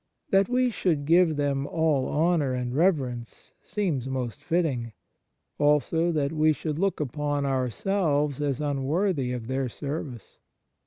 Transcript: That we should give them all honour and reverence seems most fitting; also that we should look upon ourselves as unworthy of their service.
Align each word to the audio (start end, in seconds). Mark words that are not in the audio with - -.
That 0.31 0.49
we 0.49 0.71
should 0.71 1.05
give 1.05 1.35
them 1.35 1.67
all 1.67 2.07
honour 2.09 2.53
and 2.53 2.73
reverence 2.75 3.53
seems 3.61 4.09
most 4.09 4.43
fitting; 4.43 4.93
also 5.59 6.11
that 6.11 6.31
we 6.33 6.53
should 6.53 6.79
look 6.79 6.99
upon 6.99 7.45
ourselves 7.45 8.41
as 8.41 8.59
unworthy 8.59 9.31
of 9.31 9.45
their 9.45 9.69
service. 9.69 10.39